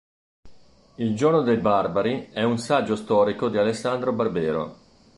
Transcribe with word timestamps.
Il 0.95 1.15
giorno 1.15 1.43
dei 1.43 1.57
barbari 1.57 2.29
è 2.31 2.41
un 2.41 2.57
saggio 2.57 2.95
storico 2.95 3.49
di 3.49 3.59
Alessandro 3.59 4.11
Barbero. 4.11 4.77